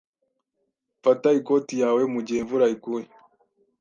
[1.03, 3.07] Fata ikoti yawe mugihe imvura iguye.